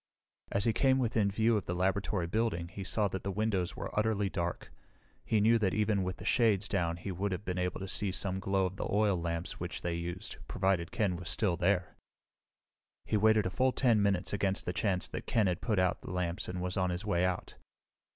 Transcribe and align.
As 0.51 0.65
he 0.65 0.73
came 0.73 0.97
within 0.97 1.29
view 1.29 1.55
of 1.57 1.67
the 1.67 1.75
laboratory 1.75 2.25
building 2.25 2.69
he 2.69 2.83
saw 2.83 3.07
that 3.09 3.21
the 3.21 3.31
windows 3.31 3.75
were 3.75 3.91
utterly 3.93 4.29
dark. 4.31 4.71
He 5.23 5.39
knew 5.39 5.59
that 5.59 5.75
even 5.75 6.01
with 6.01 6.17
the 6.17 6.25
shades 6.25 6.67
down 6.67 6.97
he 6.97 7.11
would 7.11 7.31
have 7.31 7.45
been 7.45 7.59
able 7.59 7.79
to 7.79 7.87
see 7.87 8.11
some 8.11 8.39
glow 8.39 8.65
of 8.65 8.77
the 8.77 8.87
oil 8.91 9.15
lamps 9.15 9.59
which 9.59 9.81
they 9.83 9.93
used, 9.93 10.37
provided 10.47 10.91
Ken 10.91 11.17
were 11.17 11.25
still 11.25 11.55
there. 11.55 11.95
He 13.05 13.15
waited 13.15 13.45
a 13.45 13.51
full 13.51 13.73
10 13.73 14.01
minutes 14.01 14.33
against 14.33 14.65
the 14.65 14.73
chance 14.73 15.07
that 15.07 15.27
Ken 15.27 15.45
had 15.45 15.61
put 15.61 15.77
out 15.77 16.01
the 16.01 16.09
lamps 16.09 16.47
and 16.47 16.63
was 16.63 16.77
on 16.77 16.89
his 16.89 17.05
way 17.05 17.23
out. 17.23 17.53